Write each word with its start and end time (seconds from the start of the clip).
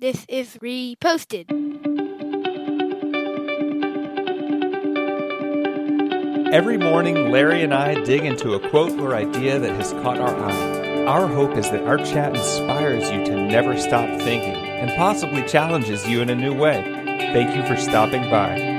This 0.00 0.24
is 0.30 0.56
reposted. 0.62 1.44
Every 6.50 6.78
morning, 6.78 7.30
Larry 7.30 7.62
and 7.62 7.74
I 7.74 8.02
dig 8.04 8.24
into 8.24 8.54
a 8.54 8.70
quote 8.70 8.98
or 8.98 9.14
idea 9.14 9.58
that 9.58 9.74
has 9.74 9.92
caught 10.02 10.18
our 10.18 10.34
eye. 10.34 11.04
Our 11.04 11.26
hope 11.26 11.54
is 11.54 11.70
that 11.70 11.86
our 11.86 11.98
chat 11.98 12.34
inspires 12.34 13.10
you 13.10 13.26
to 13.26 13.46
never 13.46 13.78
stop 13.78 14.08
thinking 14.22 14.54
and 14.54 14.90
possibly 14.96 15.46
challenges 15.46 16.08
you 16.08 16.22
in 16.22 16.30
a 16.30 16.34
new 16.34 16.54
way. 16.54 16.80
Thank 17.34 17.54
you 17.54 17.62
for 17.66 17.78
stopping 17.78 18.22
by. 18.30 18.69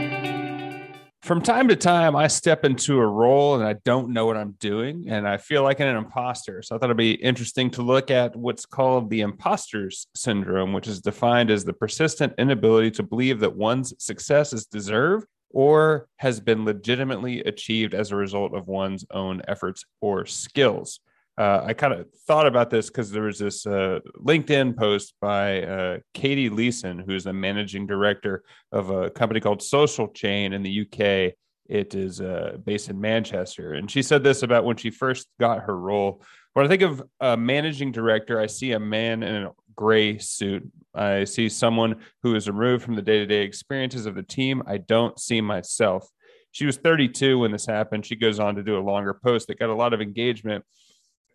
From 1.32 1.41
time 1.41 1.70
to 1.70 1.77
time, 1.77 2.13
I 2.13 2.27
step 2.27 2.66
into 2.66 3.00
a 3.00 3.07
role 3.07 3.55
and 3.55 3.64
I 3.64 3.75
don't 3.86 4.09
know 4.09 4.25
what 4.25 4.36
I'm 4.36 4.52
doing, 4.59 5.05
and 5.07 5.25
I 5.25 5.38
feel 5.38 5.64
like 5.64 5.79
an 5.79 5.88
imposter. 5.88 6.61
So 6.61 6.75
I 6.75 6.77
thought 6.77 6.88
it'd 6.88 6.97
be 6.97 7.14
interesting 7.14 7.71
to 7.71 7.82
look 7.82 8.11
at 8.11 8.36
what's 8.36 8.65
called 8.65 9.09
the 9.09 9.21
imposter's 9.21 10.07
syndrome, 10.14 10.73
which 10.73 10.89
is 10.89 11.00
defined 11.00 11.50
as 11.50 11.64
the 11.64 11.71
persistent 11.71 12.33
inability 12.38 12.91
to 12.91 13.04
believe 13.04 13.39
that 13.39 13.56
one's 13.56 13.93
success 13.97 14.51
is 14.51 14.65
deserved 14.65 15.25
or 15.51 16.09
has 16.18 16.42
been 16.42 16.65
legitimately 16.65 17.39
achieved 17.43 17.93
as 17.93 18.11
a 18.11 18.18
result 18.18 18.54
of 18.54 18.68
one's 18.68 19.06
own 19.11 19.42
efforts 19.48 19.86
or 20.01 20.25
skills 20.25 21.00
uh, 21.41 21.63
I 21.65 21.73
kind 21.73 21.91
of 21.91 22.05
thought 22.27 22.45
about 22.45 22.69
this 22.69 22.87
because 22.87 23.09
there 23.09 23.23
was 23.23 23.39
this 23.39 23.65
uh, 23.65 24.00
LinkedIn 24.15 24.77
post 24.77 25.15
by 25.19 25.64
uh, 25.64 25.97
Katie 26.14 26.50
Leeson, 26.51 27.00
who's 27.00 27.23
the 27.23 27.33
managing 27.33 27.87
director 27.87 28.43
of 28.71 28.91
a 28.91 29.09
company 29.09 29.39
called 29.39 29.64
Social 29.64 30.07
Chain 30.09 30.54
in 30.54 30.61
the 30.61 30.81
UK. 30.81 31.33
It 31.67 31.95
is 31.95 32.22
uh, 32.22 32.58
based 32.64 32.89
in 32.89 33.02
Manchester. 33.02 33.73
And 33.73 33.89
she 33.89 34.03
said 34.03 34.23
this 34.23 34.44
about 34.44 34.66
when 34.66 34.77
she 34.77 34.91
first 34.91 35.30
got 35.39 35.64
her 35.64 35.75
role. 35.75 36.22
When 36.53 36.64
I 36.64 36.69
think 36.69 36.83
of 36.83 37.02
a 37.19 37.36
managing 37.36 37.92
director, 37.92 38.39
I 38.39 38.45
see 38.45 38.73
a 38.73 38.80
man 38.80 39.23
in 39.23 39.45
a 39.45 39.52
gray 39.75 40.19
suit. 40.19 40.69
I 40.94 41.23
see 41.23 41.50
someone 41.50 42.02
who 42.22 42.36
is 42.36 42.47
removed 42.47 42.83
from 42.83 42.95
the 42.95 43.02
day 43.02 43.17
to 43.17 43.25
day 43.25 43.42
experiences 43.42 44.05
of 44.05 44.14
the 44.14 44.22
team. 44.22 44.61
I 44.67 44.78
don't 44.78 45.20
see 45.20 45.42
myself. 45.42 46.08
She 46.52 46.67
was 46.67 46.78
32 46.78 47.39
when 47.39 47.52
this 47.52 47.66
happened. 47.66 48.05
She 48.05 48.16
goes 48.16 48.39
on 48.39 48.58
to 48.58 48.64
do 48.64 48.78
a 48.78 48.80
longer 48.80 49.16
post 49.16 49.48
that 49.48 49.58
got 49.58 49.70
a 49.70 49.73
lot 49.73 49.94
of 49.94 50.02
engagement 50.02 50.64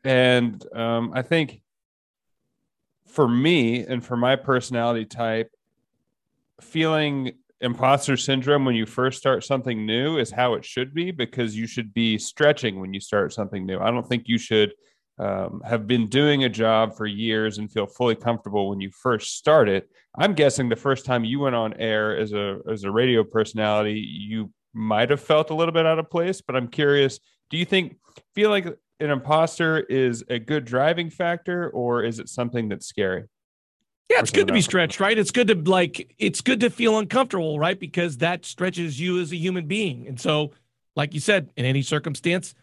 and 0.06 0.64
um, 0.72 1.10
I 1.14 1.22
think 1.22 1.60
for 3.08 3.26
me 3.26 3.84
and 3.84 4.04
for 4.04 4.16
my 4.16 4.36
personality 4.36 5.04
type, 5.04 5.50
feeling 6.60 7.32
imposter 7.60 8.16
syndrome 8.16 8.64
when 8.64 8.76
you 8.76 8.86
first 8.86 9.18
start 9.18 9.42
something 9.42 9.84
new 9.84 10.18
is 10.18 10.30
how 10.30 10.54
it 10.54 10.64
should 10.64 10.94
be 10.94 11.10
because 11.10 11.56
you 11.56 11.66
should 11.66 11.92
be 11.92 12.18
stretching 12.18 12.78
when 12.78 12.94
you 12.94 13.00
start 13.00 13.32
something 13.32 13.66
new. 13.66 13.80
I 13.80 13.90
don't 13.90 14.06
think 14.06 14.28
you 14.28 14.38
should 14.38 14.72
um, 15.18 15.60
have 15.66 15.88
been 15.88 16.06
doing 16.06 16.44
a 16.44 16.48
job 16.48 16.96
for 16.96 17.06
years 17.06 17.58
and 17.58 17.72
feel 17.72 17.86
fully 17.86 18.14
comfortable 18.14 18.68
when 18.68 18.80
you 18.80 18.91
first 18.91 19.36
start 19.36 19.68
it. 19.68 19.91
I'm 20.16 20.34
guessing 20.34 20.68
the 20.68 20.76
first 20.76 21.04
time 21.04 21.24
you 21.24 21.41
went 21.41 21.56
on 21.56 21.74
air 21.80 22.16
as 22.16 22.32
a 22.32 22.58
as 22.70 22.84
a 22.84 22.92
radio 22.92 23.24
personality, 23.24 23.98
you 23.98 24.52
might 24.72 25.10
have 25.10 25.20
felt 25.20 25.50
a 25.50 25.54
little 25.54 25.72
bit 25.72 25.86
out 25.86 25.98
of 25.98 26.10
place. 26.10 26.41
But 26.42 26.54
I'm 26.54 26.68
curious, 26.68 27.18
do 27.50 27.56
you 27.56 27.64
think 27.64 27.96
feel 28.34 28.50
like 28.50 28.66
an 29.00 29.11
imposter 29.11 29.80
is 29.80 30.25
a 30.28 30.39
good 30.39 30.64
driving 30.64 31.11
factor 31.11 31.69
or 31.70 32.02
is 32.02 32.19
it 32.19 32.28
something 32.28 32.69
that's 32.69 32.86
scary? 32.86 33.25
Yeah, 34.08 34.20
it's 34.20 34.30
good 34.30 34.47
to 34.47 34.53
be 34.53 34.61
stretched, 34.61 35.00
right? 35.00 35.19
It's 35.19 35.33
good 35.33 35.48
to 35.48 35.55
like 35.55 36.14
it's 36.19 36.41
good 36.41 36.61
to 36.61 36.70
feel 36.70 36.98
uncomfortable, 36.98 37.58
right? 37.58 37.78
Because 37.78 38.19
that 38.19 38.44
stretches 38.44 39.00
you 39.00 39.20
as 39.20 39.33
a 39.33 39.36
human 39.36 39.66
being. 39.66 40.06
And 40.06 40.20
so, 40.20 40.53
like 40.94 41.12
you 41.12 41.19
said, 41.19 41.50
in 41.56 41.64
any 41.64 41.83
circumstance 41.83 42.55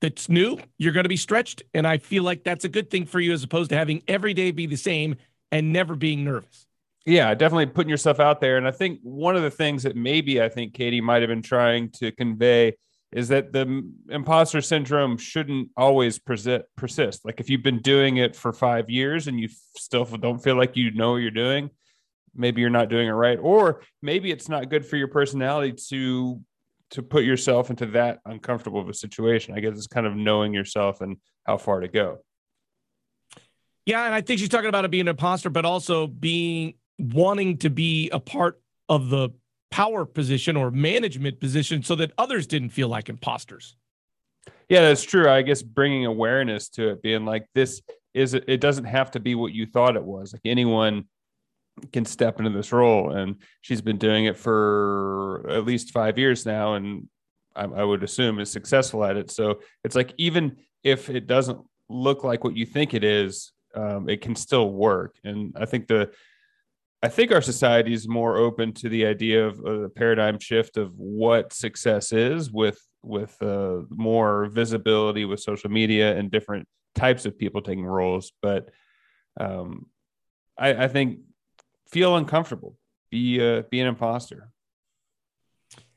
that's 0.00 0.28
new, 0.28 0.58
you're 0.78 0.92
going 0.92 1.04
to 1.04 1.08
be 1.08 1.16
stretched, 1.16 1.62
and 1.74 1.86
I 1.86 1.98
feel 1.98 2.22
like 2.22 2.44
that's 2.44 2.64
a 2.64 2.68
good 2.68 2.90
thing 2.90 3.06
for 3.06 3.18
you 3.18 3.32
as 3.32 3.42
opposed 3.42 3.70
to 3.70 3.76
having 3.76 4.02
every 4.06 4.34
day 4.34 4.52
be 4.52 4.66
the 4.66 4.76
same 4.76 5.16
and 5.50 5.72
never 5.72 5.96
being 5.96 6.22
nervous. 6.22 6.66
Yeah, 7.06 7.34
definitely 7.34 7.66
putting 7.66 7.90
yourself 7.90 8.20
out 8.20 8.40
there. 8.40 8.56
And 8.56 8.66
I 8.66 8.70
think 8.70 9.00
one 9.02 9.36
of 9.36 9.42
the 9.42 9.50
things 9.50 9.82
that 9.82 9.96
maybe 9.96 10.40
I 10.40 10.48
think 10.48 10.74
Katie 10.74 11.00
might 11.00 11.22
have 11.22 11.28
been 11.28 11.42
trying 11.42 11.90
to 11.96 12.12
convey 12.12 12.76
is 13.14 13.28
that 13.28 13.52
the 13.52 13.88
imposter 14.10 14.60
syndrome 14.60 15.16
shouldn't 15.16 15.68
always 15.76 16.18
persist. 16.18 17.24
Like 17.24 17.38
if 17.38 17.48
you've 17.48 17.62
been 17.62 17.80
doing 17.80 18.16
it 18.16 18.34
for 18.34 18.52
five 18.52 18.90
years 18.90 19.28
and 19.28 19.38
you 19.38 19.48
still 19.76 20.04
don't 20.04 20.42
feel 20.42 20.56
like 20.56 20.76
you 20.76 20.90
know 20.90 21.12
what 21.12 21.18
you're 21.18 21.30
doing, 21.30 21.70
maybe 22.34 22.60
you're 22.60 22.70
not 22.70 22.88
doing 22.88 23.06
it 23.06 23.12
right, 23.12 23.38
or 23.40 23.82
maybe 24.02 24.32
it's 24.32 24.48
not 24.48 24.68
good 24.68 24.84
for 24.84 24.96
your 24.96 25.06
personality 25.08 25.72
to 25.90 26.40
to 26.90 27.02
put 27.02 27.24
yourself 27.24 27.70
into 27.70 27.86
that 27.86 28.18
uncomfortable 28.26 28.80
of 28.80 28.88
a 28.88 28.94
situation. 28.94 29.54
I 29.54 29.60
guess 29.60 29.76
it's 29.76 29.86
kind 29.86 30.06
of 30.06 30.16
knowing 30.16 30.52
yourself 30.52 31.00
and 31.00 31.16
how 31.44 31.56
far 31.56 31.80
to 31.80 31.88
go. 31.88 32.18
Yeah, 33.86 34.04
and 34.04 34.14
I 34.14 34.22
think 34.22 34.40
she's 34.40 34.48
talking 34.48 34.68
about 34.68 34.84
it 34.84 34.90
being 34.90 35.02
an 35.02 35.08
imposter, 35.08 35.50
but 35.50 35.64
also 35.64 36.08
being 36.08 36.74
wanting 36.98 37.58
to 37.58 37.70
be 37.70 38.10
a 38.10 38.18
part 38.18 38.60
of 38.88 39.08
the 39.08 39.30
power 39.74 40.04
position 40.04 40.56
or 40.56 40.70
management 40.70 41.40
position 41.40 41.82
so 41.82 41.96
that 41.96 42.12
others 42.16 42.46
didn't 42.46 42.68
feel 42.68 42.86
like 42.86 43.08
imposters. 43.08 43.76
Yeah, 44.68 44.82
that's 44.82 45.02
true. 45.02 45.28
I 45.28 45.42
guess 45.42 45.62
bringing 45.62 46.06
awareness 46.06 46.68
to 46.76 46.90
it, 46.90 47.02
being 47.02 47.24
like, 47.24 47.48
this 47.56 47.82
is, 48.14 48.34
it 48.34 48.60
doesn't 48.60 48.84
have 48.84 49.10
to 49.10 49.20
be 49.20 49.34
what 49.34 49.52
you 49.52 49.66
thought 49.66 49.96
it 49.96 50.04
was. 50.04 50.32
Like 50.32 50.42
anyone 50.44 51.06
can 51.92 52.04
step 52.04 52.38
into 52.38 52.52
this 52.52 52.70
role. 52.70 53.10
And 53.10 53.42
she's 53.62 53.80
been 53.80 53.98
doing 53.98 54.26
it 54.26 54.36
for 54.36 55.44
at 55.50 55.64
least 55.64 55.90
five 55.90 56.18
years 56.18 56.46
now. 56.46 56.74
And 56.74 57.08
I, 57.56 57.64
I 57.64 57.82
would 57.82 58.04
assume 58.04 58.38
is 58.38 58.52
successful 58.52 59.04
at 59.04 59.16
it. 59.16 59.32
So 59.32 59.58
it's 59.82 59.96
like, 59.96 60.14
even 60.18 60.58
if 60.84 61.10
it 61.10 61.26
doesn't 61.26 61.58
look 61.88 62.22
like 62.22 62.44
what 62.44 62.56
you 62.56 62.64
think 62.64 62.94
it 62.94 63.02
is, 63.02 63.50
um, 63.74 64.08
it 64.08 64.20
can 64.20 64.36
still 64.36 64.70
work. 64.70 65.16
And 65.24 65.52
I 65.58 65.64
think 65.64 65.88
the, 65.88 66.12
I 67.04 67.08
think 67.08 67.32
our 67.32 67.42
society 67.42 67.92
is 67.92 68.08
more 68.08 68.38
open 68.38 68.72
to 68.72 68.88
the 68.88 69.04
idea 69.04 69.46
of 69.46 69.62
a 69.62 69.90
paradigm 69.90 70.38
shift 70.38 70.78
of 70.78 70.96
what 70.96 71.52
success 71.52 72.14
is 72.14 72.50
with 72.50 72.80
with 73.02 73.36
uh, 73.42 73.80
more 73.90 74.46
visibility 74.46 75.26
with 75.26 75.40
social 75.40 75.70
media 75.70 76.16
and 76.16 76.30
different 76.30 76.66
types 76.94 77.26
of 77.26 77.36
people 77.36 77.60
taking 77.60 77.84
roles. 77.84 78.32
But 78.40 78.70
um, 79.38 79.84
I, 80.56 80.84
I 80.84 80.88
think 80.88 81.18
feel 81.90 82.16
uncomfortable, 82.16 82.78
be 83.10 83.38
uh, 83.38 83.64
be 83.70 83.80
an 83.80 83.86
imposter. 83.86 84.48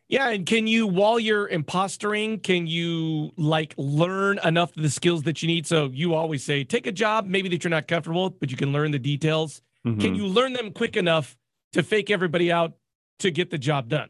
Yeah, 0.09 0.31
and 0.31 0.45
can 0.45 0.67
you 0.67 0.87
while 0.87 1.21
you're 1.21 1.47
impostering, 1.47 2.43
can 2.43 2.67
you 2.67 3.31
like 3.37 3.73
learn 3.77 4.41
enough 4.43 4.75
of 4.75 4.83
the 4.83 4.89
skills 4.89 5.23
that 5.23 5.41
you 5.41 5.47
need? 5.47 5.67
So 5.67 5.85
you 5.85 6.15
always 6.15 6.43
say 6.43 6.65
take 6.65 6.85
a 6.85 6.91
job 6.91 7.27
maybe 7.27 7.47
that 7.47 7.63
you're 7.63 7.71
not 7.71 7.87
comfortable, 7.87 8.29
but 8.29 8.51
you 8.51 8.57
can 8.57 8.73
learn 8.73 8.91
the 8.91 8.99
details 8.99 9.61
Mm-hmm. 9.87 10.01
Can 10.01 10.15
you 10.15 10.27
learn 10.27 10.53
them 10.53 10.71
quick 10.71 10.97
enough 10.97 11.35
to 11.73 11.83
fake 11.83 12.09
everybody 12.11 12.51
out 12.51 12.73
to 13.19 13.31
get 13.31 13.49
the 13.49 13.57
job 13.57 13.89
done? 13.89 14.09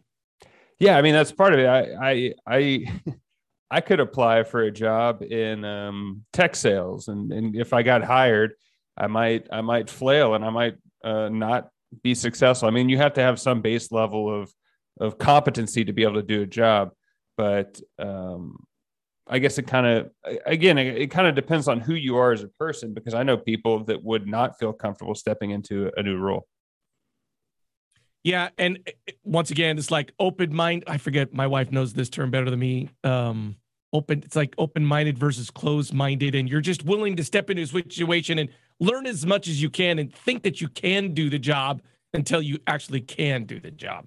Yeah, 0.80 0.98
I 0.98 1.02
mean 1.02 1.14
that's 1.14 1.32
part 1.32 1.54
of 1.54 1.60
it. 1.60 1.68
I 1.68 2.12
I 2.12 2.34
I, 2.48 3.02
I 3.72 3.82
could 3.82 4.00
apply 4.00 4.44
for 4.44 4.62
a 4.62 4.72
job 4.72 5.22
in 5.22 5.66
um, 5.66 6.24
tech 6.34 6.56
sales, 6.56 7.08
and 7.08 7.32
and 7.32 7.56
if 7.56 7.74
I 7.74 7.84
got 7.84 8.04
hired, 8.04 8.54
I 8.98 9.08
might 9.08 9.48
I 9.52 9.62
might 9.62 9.90
flail 9.90 10.36
and 10.36 10.46
I 10.46 10.50
might 10.50 10.76
uh, 11.04 11.30
not 11.30 11.70
be 12.04 12.16
successful. 12.16 12.68
I 12.68 12.72
mean, 12.72 12.90
you 12.90 12.98
have 12.98 13.14
to 13.14 13.22
have 13.22 13.40
some 13.40 13.62
base 13.62 13.92
level 13.92 14.42
of 14.42 14.52
of 15.00 15.18
competency 15.18 15.86
to 15.86 15.94
be 15.94 16.04
able 16.04 16.16
to 16.16 16.24
do 16.24 16.42
a 16.42 16.48
job, 16.48 16.92
but 17.38 17.80
um, 18.00 18.58
I 19.30 19.40
guess 19.40 19.58
it 19.58 19.68
kind 19.68 19.86
of 19.86 20.12
again 20.46 20.78
it, 20.78 20.98
it 20.98 21.12
kind 21.12 21.28
of 21.28 21.36
depends 21.36 21.68
on 21.68 21.80
who 21.80 21.94
you 21.96 22.18
are 22.18 22.32
as 22.32 22.44
a 22.44 22.48
person 22.48 22.94
because 22.94 23.14
I 23.14 23.24
know 23.24 23.38
people 23.38 23.84
that 23.86 24.04
would 24.04 24.28
not 24.28 24.58
feel 24.60 24.74
comfortable 24.74 25.16
stepping 25.16 25.52
into 25.52 25.92
a 25.98 26.04
new 26.04 26.18
role. 26.18 26.48
Yeah, 28.24 28.50
and 28.58 28.80
eh, 28.86 28.92
eh, 29.08 29.12
once 29.24 29.52
again, 29.52 29.78
it's 29.78 29.92
like 29.92 30.12
open 30.20 30.54
mind. 30.54 30.84
I 30.88 30.98
forget 30.98 31.34
my 31.34 31.48
wife 31.48 31.72
knows 31.72 31.94
this 31.94 32.10
term 32.10 32.32
better 32.32 32.50
than 32.50 32.60
me. 32.60 32.90
Um, 33.04 33.56
open. 33.94 34.22
It's 34.24 34.36
like 34.36 34.54
open 34.58 34.86
minded 34.86 35.18
versus 35.18 35.50
closed 35.50 35.94
minded, 35.94 36.36
and 36.36 36.50
you're 36.50 36.62
just 36.62 36.84
willing 36.84 37.16
to 37.16 37.24
step 37.24 37.50
into 37.50 37.64
a 37.64 37.68
situation 37.68 38.40
and 38.40 38.50
learn 38.80 39.06
as 39.08 39.26
much 39.26 39.48
as 39.48 39.62
you 39.62 39.70
can, 39.70 40.00
and 40.00 40.14
think 40.14 40.44
that 40.44 40.60
you 40.60 40.68
can 40.68 41.14
do 41.14 41.30
the 41.30 41.40
job 41.40 41.82
until 42.14 42.42
you 42.42 42.60
actually 42.68 43.02
can 43.02 43.46
do 43.46 43.60
the 43.60 43.72
job. 43.72 44.06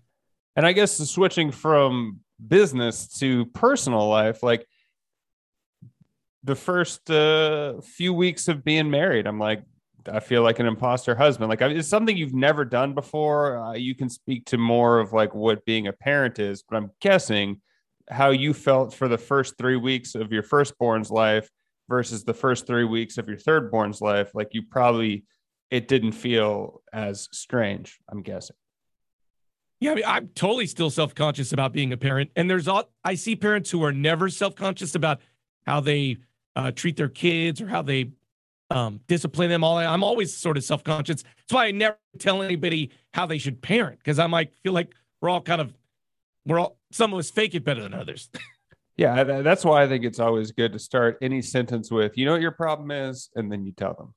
And 0.56 0.66
I 0.66 0.72
guess 0.72 0.98
switching 0.98 1.50
from 1.50 2.20
business 2.46 3.06
to 3.20 3.46
personal 3.46 4.08
life, 4.08 4.42
like 4.42 4.66
the 6.44 6.54
first 6.54 7.10
uh, 7.10 7.80
few 7.80 8.14
weeks 8.14 8.48
of 8.48 8.64
being 8.64 8.90
married, 8.90 9.26
I'm 9.26 9.38
like, 9.38 9.62
I 10.10 10.20
feel 10.20 10.42
like 10.42 10.58
an 10.58 10.66
imposter 10.66 11.14
husband. 11.14 11.50
Like 11.50 11.60
it's 11.60 11.88
something 11.88 12.16
you've 12.16 12.34
never 12.34 12.64
done 12.64 12.94
before. 12.94 13.58
Uh, 13.58 13.72
you 13.74 13.94
can 13.94 14.08
speak 14.08 14.46
to 14.46 14.58
more 14.58 14.98
of 14.98 15.12
like 15.12 15.34
what 15.34 15.64
being 15.64 15.88
a 15.88 15.92
parent 15.92 16.38
is, 16.38 16.62
but 16.62 16.76
I'm 16.76 16.90
guessing 17.00 17.60
how 18.08 18.30
you 18.30 18.54
felt 18.54 18.94
for 18.94 19.08
the 19.08 19.18
first 19.18 19.56
three 19.58 19.76
weeks 19.76 20.14
of 20.14 20.32
your 20.32 20.42
firstborn's 20.42 21.10
life 21.10 21.48
versus 21.88 22.24
the 22.24 22.34
first 22.34 22.66
three 22.66 22.84
weeks 22.84 23.18
of 23.18 23.28
your 23.28 23.36
thirdborn's 23.36 24.00
life. 24.00 24.30
Like 24.34 24.48
you 24.52 24.62
probably, 24.62 25.24
it 25.70 25.86
didn't 25.86 26.12
feel 26.12 26.82
as 26.92 27.28
strange. 27.32 27.98
I'm 28.08 28.22
guessing. 28.22 28.56
Yeah, 29.80 29.92
I 29.92 29.94
mean, 29.94 30.04
I'm 30.06 30.28
totally 30.28 30.66
still 30.66 30.90
self 30.90 31.14
conscious 31.14 31.52
about 31.52 31.72
being 31.72 31.92
a 31.92 31.96
parent, 31.96 32.30
and 32.36 32.50
there's 32.50 32.68
all 32.68 32.90
I 33.02 33.14
see 33.14 33.34
parents 33.34 33.70
who 33.70 33.82
are 33.82 33.92
never 33.92 34.28
self 34.28 34.54
conscious 34.54 34.94
about 34.94 35.20
how 35.66 35.80
they 35.80 36.18
uh, 36.60 36.70
treat 36.70 36.96
their 36.96 37.08
kids 37.08 37.60
or 37.60 37.68
how 37.68 37.80
they 37.80 38.10
um, 38.70 39.00
discipline 39.08 39.48
them 39.48 39.64
all. 39.64 39.78
I'm 39.78 40.04
always 40.04 40.36
sort 40.36 40.56
of 40.56 40.64
self 40.64 40.84
conscious. 40.84 41.22
That's 41.22 41.52
why 41.52 41.66
I 41.66 41.70
never 41.70 41.96
tell 42.18 42.42
anybody 42.42 42.90
how 43.12 43.26
they 43.26 43.38
should 43.38 43.62
parent 43.62 43.98
because 43.98 44.18
I'm 44.18 44.30
like 44.30 44.52
feel 44.62 44.72
like 44.72 44.94
we're 45.20 45.30
all 45.30 45.40
kind 45.40 45.60
of 45.60 45.72
we're 46.46 46.60
all 46.60 46.76
some 46.92 47.12
of 47.12 47.18
us 47.18 47.30
fake 47.30 47.54
it 47.54 47.64
better 47.64 47.82
than 47.82 47.94
others. 47.94 48.28
yeah, 48.96 49.24
that's 49.24 49.64
why 49.64 49.82
I 49.82 49.88
think 49.88 50.04
it's 50.04 50.20
always 50.20 50.52
good 50.52 50.72
to 50.74 50.78
start 50.78 51.18
any 51.22 51.40
sentence 51.40 51.90
with, 51.90 52.18
you 52.18 52.26
know 52.26 52.32
what 52.32 52.42
your 52.42 52.52
problem 52.52 52.90
is, 52.90 53.30
and 53.34 53.50
then 53.50 53.64
you 53.64 53.72
tell 53.72 53.94
them. 53.94 54.14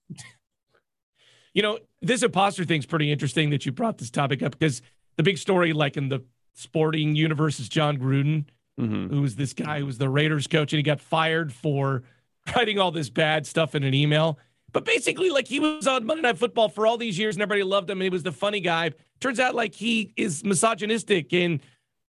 you 1.53 1.61
know, 1.61 1.79
this 2.01 2.23
imposter 2.23 2.65
thing's 2.65 2.85
pretty 2.85 3.11
interesting 3.11 3.51
that 3.51 3.65
you 3.65 3.71
brought 3.71 3.97
this 3.97 4.11
topic 4.11 4.43
up 4.43 4.51
because 4.51 4.81
the 5.15 5.23
big 5.23 5.37
story, 5.37 5.71
like 5.71 5.95
in 5.97 6.09
the 6.09 6.23
sporting 6.55 7.15
universe, 7.15 7.59
is 7.59 7.69
Jon 7.69 7.97
Gruden, 7.97 8.45
mm-hmm. 8.79 9.07
who 9.13 9.21
was 9.21 9.35
this 9.35 9.53
guy 9.53 9.79
who 9.79 9.85
was 9.85 9.97
the 9.97 10.09
Raiders 10.09 10.47
coach, 10.47 10.73
and 10.73 10.77
he 10.77 10.83
got 10.83 10.99
fired 10.99 11.53
for 11.53 12.03
writing 12.55 12.79
all 12.79 12.91
this 12.91 13.09
bad 13.09 13.45
stuff 13.45 13.75
in 13.75 13.83
an 13.83 13.93
email. 13.93 14.39
But 14.71 14.85
basically, 14.85 15.29
like 15.29 15.47
he 15.47 15.59
was 15.59 15.87
on 15.87 16.05
Monday 16.05 16.23
Night 16.23 16.37
Football 16.37 16.67
for 16.67 16.87
all 16.87 16.97
these 16.97 17.17
years, 17.17 17.35
and 17.35 17.43
everybody 17.43 17.63
loved 17.63 17.89
him. 17.89 17.97
And 17.99 18.03
he 18.03 18.09
was 18.09 18.23
the 18.23 18.31
funny 18.31 18.59
guy. 18.59 18.91
Turns 19.21 19.39
out, 19.39 19.53
like 19.53 19.75
he 19.75 20.13
is 20.17 20.43
misogynistic 20.43 21.31
and 21.31 21.59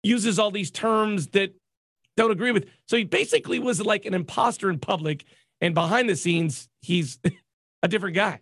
uses 0.02 0.38
all 0.38 0.50
these 0.50 0.70
terms 0.70 1.28
that 1.28 1.54
don't 2.16 2.30
agree 2.30 2.52
with. 2.52 2.66
So 2.86 2.96
he 2.96 3.04
basically 3.04 3.58
was 3.58 3.80
like 3.84 4.06
an 4.06 4.14
imposter 4.14 4.70
in 4.70 4.78
public, 4.78 5.24
and 5.60 5.74
behind 5.74 6.08
the 6.08 6.16
scenes, 6.16 6.68
he's 6.80 7.18
a 7.82 7.88
different 7.88 8.16
guy. 8.16 8.40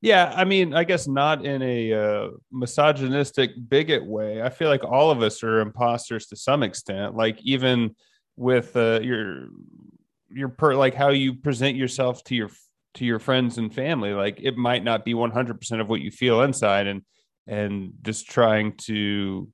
Yeah, 0.00 0.32
I 0.36 0.44
mean, 0.44 0.74
I 0.74 0.84
guess 0.84 1.08
not 1.08 1.44
in 1.44 1.60
a 1.60 1.92
uh, 1.92 2.28
misogynistic 2.52 3.50
bigot 3.68 4.04
way. 4.04 4.42
I 4.42 4.48
feel 4.48 4.68
like 4.68 4.84
all 4.84 5.10
of 5.10 5.22
us 5.22 5.42
are 5.42 5.58
imposters 5.58 6.26
to 6.26 6.36
some 6.36 6.62
extent. 6.62 7.16
Like 7.16 7.40
even 7.42 7.96
with 8.36 8.76
uh, 8.76 9.00
your 9.02 9.48
your 10.30 10.48
per 10.48 10.74
like 10.74 10.94
how 10.94 11.10
you 11.10 11.34
present 11.34 11.76
yourself 11.76 12.22
to 12.24 12.34
your 12.34 12.50
to 12.94 13.04
your 13.04 13.18
friends 13.18 13.58
and 13.58 13.74
family, 13.74 14.12
like 14.12 14.40
it 14.42 14.56
might 14.56 14.84
not 14.84 15.04
be 15.04 15.14
one 15.14 15.30
hundred 15.30 15.60
percent 15.60 15.80
of 15.80 15.88
what 15.88 16.00
you 16.00 16.10
feel 16.10 16.42
inside, 16.42 16.86
and 16.86 17.02
and 17.46 17.92
just 18.02 18.28
trying 18.28 18.74
to, 18.76 19.48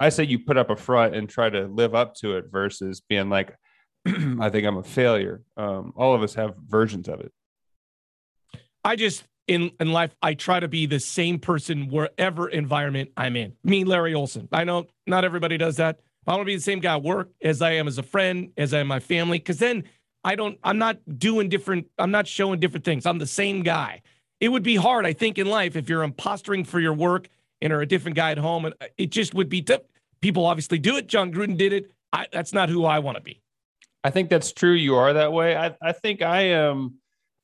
I 0.00 0.08
say 0.08 0.24
you 0.24 0.38
put 0.38 0.56
up 0.56 0.70
a 0.70 0.76
front 0.76 1.14
and 1.14 1.28
try 1.28 1.50
to 1.50 1.66
live 1.66 1.94
up 1.94 2.14
to 2.16 2.36
it 2.38 2.46
versus 2.50 3.02
being 3.06 3.28
like, 3.28 3.54
I 4.06 4.48
think 4.48 4.66
I'm 4.66 4.78
a 4.78 4.82
failure. 4.82 5.42
Um, 5.56 5.92
all 5.94 6.14
of 6.14 6.22
us 6.22 6.34
have 6.34 6.54
versions 6.66 7.08
of 7.08 7.20
it. 7.20 7.32
I 8.82 8.96
just 8.96 9.24
in 9.46 9.70
in 9.78 9.92
life, 9.92 10.14
I 10.22 10.34
try 10.34 10.60
to 10.60 10.68
be 10.68 10.86
the 10.86 11.00
same 11.00 11.38
person 11.38 11.88
wherever 11.88 12.48
environment 12.48 13.10
I'm 13.16 13.36
in. 13.36 13.54
Me, 13.62 13.84
Larry 13.84 14.14
Olson. 14.14 14.48
I 14.52 14.64
know 14.64 14.86
not 15.06 15.24
everybody 15.24 15.58
does 15.58 15.76
that. 15.76 16.00
I 16.26 16.32
want 16.32 16.40
to 16.42 16.46
be 16.46 16.56
the 16.56 16.62
same 16.62 16.80
guy 16.80 16.94
at 16.94 17.02
work 17.02 17.30
as 17.42 17.60
I 17.60 17.72
am 17.72 17.86
as 17.86 17.98
a 17.98 18.02
friend, 18.02 18.50
as 18.56 18.72
I 18.72 18.78
am 18.78 18.86
my 18.86 19.00
family, 19.00 19.38
because 19.38 19.58
then 19.58 19.84
I 20.24 20.36
don't. 20.36 20.58
I'm 20.64 20.78
not 20.78 20.98
doing 21.18 21.48
different. 21.48 21.86
I'm 21.98 22.10
not 22.10 22.26
showing 22.26 22.58
different 22.58 22.84
things. 22.84 23.04
I'm 23.06 23.18
the 23.18 23.26
same 23.26 23.62
guy. 23.62 24.02
It 24.40 24.48
would 24.48 24.62
be 24.62 24.76
hard, 24.76 25.06
I 25.06 25.12
think, 25.12 25.38
in 25.38 25.46
life 25.46 25.76
if 25.76 25.88
you're 25.88 26.06
impostering 26.06 26.66
for 26.66 26.80
your 26.80 26.94
work 26.94 27.28
and 27.60 27.72
are 27.72 27.82
a 27.82 27.86
different 27.86 28.16
guy 28.16 28.32
at 28.32 28.38
home. 28.38 28.64
And 28.64 28.74
uh, 28.80 28.86
it 28.98 29.10
just 29.10 29.34
would 29.34 29.48
be 29.48 29.62
tough. 29.62 29.82
People 30.20 30.46
obviously 30.46 30.78
do 30.78 30.96
it. 30.96 31.06
Jon 31.06 31.32
Gruden 31.32 31.56
did 31.56 31.72
it. 31.72 31.90
I, 32.12 32.26
that's 32.32 32.52
not 32.52 32.68
who 32.68 32.84
I 32.84 32.98
want 32.98 33.16
to 33.16 33.22
be. 33.22 33.42
I 34.02 34.10
think 34.10 34.30
that's 34.30 34.52
true. 34.52 34.72
You 34.72 34.96
are 34.96 35.12
that 35.12 35.32
way. 35.32 35.56
I, 35.56 35.74
I 35.82 35.92
think 35.92 36.22
I 36.22 36.54
um, 36.54 36.94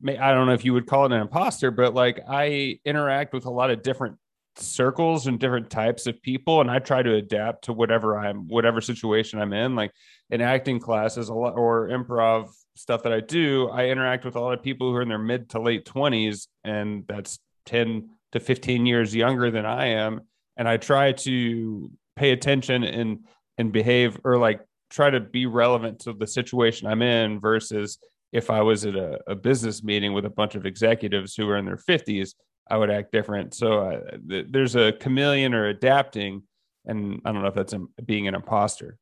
am 0.07 0.17
I 0.21 0.33
don't 0.33 0.47
know 0.47 0.53
if 0.53 0.65
you 0.65 0.73
would 0.73 0.87
call 0.87 1.07
it 1.07 1.13
an 1.13 1.21
imposter, 1.21 1.71
but 1.71 1.95
like 1.95 2.21
I 2.29 2.79
interact 2.85 3.33
with 3.33 3.47
a 3.47 3.51
lot 3.51 3.71
of 3.71 3.83
different 3.83 4.17
circles 4.57 5.27
and 5.27 5.39
different 5.39 5.71
types 5.71 6.07
of 6.07 6.21
people 6.23 6.61
and 6.61 6.71
I 6.71 6.81
try 6.81 7.03
to 7.03 7.15
adapt 7.15 7.65
to 7.65 7.73
whatever 7.73 8.19
I'm 8.19 8.49
whatever 8.49 8.81
situation 8.81 9.41
I'm 9.41 9.53
in 9.53 9.75
like 9.77 9.93
in 10.29 10.41
acting 10.41 10.81
classes 10.81 11.29
a 11.29 11.35
lot 11.35 11.55
or 11.57 11.89
improv 11.89 12.51
stuff 12.81 13.03
that 13.03 13.13
I 13.13 13.21
do 13.21 13.69
I 13.69 13.87
interact 13.87 14.25
with 14.25 14.37
a 14.37 14.41
lot 14.41 14.55
of 14.55 14.63
people 14.63 14.91
who 14.91 14.97
are 14.97 15.03
in 15.03 15.09
their 15.09 15.19
mid 15.19 15.51
to 15.51 15.61
late 15.61 15.85
20s 15.85 16.49
and 16.65 17.05
that's 17.07 17.39
10 17.67 18.09
to 18.33 18.41
15 18.41 18.87
years 18.87 19.15
younger 19.15 19.51
than 19.51 19.67
I 19.67 19.87
am 19.89 20.23
and 20.57 20.69
I 20.69 20.77
try 20.79 21.13
to 21.13 21.91
pay 22.17 22.31
attention 22.31 22.85
and 22.85 23.21
and 23.59 23.73
behave 23.73 24.19
or 24.25 24.39
like 24.39 24.61
try 24.89 25.11
to 25.11 25.21
be 25.21 25.47
relevant 25.47 26.01
to 26.01 26.13
the 26.13 26.27
situation 26.27 26.89
I'm 26.89 27.03
in 27.03 27.39
versus 27.39 27.99
if 28.33 28.51
I 28.51 28.63
was 28.63 28.87
at 28.87 28.97
a, 28.97 29.19
a, 29.27 29.35
business 29.35 29.83
meeting 29.83 30.13
with 30.13 30.25
a 30.25 30.31
bunch 30.31 30.55
of 30.55 30.67
executives 30.67 31.35
who 31.35 31.49
are 31.49 31.57
in 31.57 31.65
their 31.65 31.77
50s, 31.77 32.35
I 32.71 32.77
would 32.77 32.91
act 32.91 33.13
different. 33.13 33.55
So 33.55 33.81
uh, 33.81 34.01
th- 34.29 34.47
there's 34.51 34.77
a 34.77 34.93
chameleon 34.93 35.53
or 35.53 35.67
adapting, 35.67 36.43
and 36.87 37.21
I 37.25 37.33
don't 37.33 37.43
know 37.43 37.49
if 37.49 37.55
that's 37.55 37.73
a, 37.73 37.81
being 38.05 38.29
an 38.29 38.37
imposter. 38.37 38.99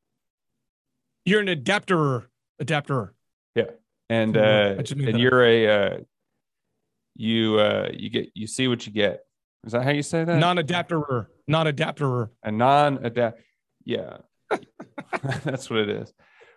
You're 1.27 1.41
an 1.41 1.49
adapter, 1.49 2.31
adapter. 2.59 3.15
Yeah, 3.55 3.71
and 4.09 4.37
uh, 4.37 4.77
and 4.79 5.19
you're 5.19 5.45
a 5.45 5.67
uh, 5.67 5.99
you 7.17 7.59
uh, 7.59 7.89
you 7.93 8.11
get 8.11 8.31
you 8.35 8.47
see 8.47 8.69
what 8.69 8.87
you 8.87 8.93
get. 8.93 9.21
Is 9.65 9.73
that 9.73 9.83
how 9.83 9.91
you 9.91 10.03
say 10.03 10.25
that? 10.25 10.39
Non-adapterer, 10.39 11.29
non-adapterer. 11.49 12.31
A 12.43 12.53
non-adapt. 12.53 13.41
Yeah, 13.85 14.19
that's 15.45 15.69
what 15.69 15.81
it 15.81 15.89
is. 15.89 16.13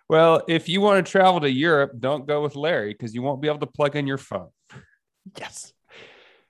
Well, 0.08 0.42
if 0.48 0.68
you 0.68 0.80
want 0.80 1.04
to 1.04 1.10
travel 1.10 1.40
to 1.40 1.50
Europe, 1.50 1.92
don't 1.98 2.26
go 2.26 2.42
with 2.42 2.54
Larry 2.54 2.92
because 2.92 3.14
you 3.14 3.22
won't 3.22 3.40
be 3.40 3.48
able 3.48 3.60
to 3.60 3.66
plug 3.66 3.96
in 3.96 4.06
your 4.06 4.18
phone. 4.18 4.50
Yes. 5.38 5.72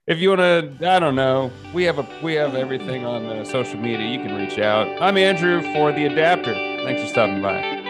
If 0.06 0.18
you 0.18 0.30
want 0.30 0.40
to, 0.80 0.90
I 0.90 0.98
don't 0.98 1.14
know. 1.14 1.52
We 1.72 1.84
have 1.84 1.98
a 2.00 2.06
we 2.24 2.34
have 2.34 2.56
everything 2.56 3.04
on 3.04 3.26
uh, 3.26 3.44
social 3.44 3.78
media. 3.78 4.08
You 4.08 4.18
can 4.18 4.36
reach 4.36 4.58
out. 4.58 4.88
I'm 5.00 5.16
Andrew 5.16 5.62
for 5.74 5.92
the 5.92 6.06
Adapter. 6.06 6.54
Thanks 6.82 7.02
for 7.02 7.08
stopping 7.08 7.40
by. 7.40 7.81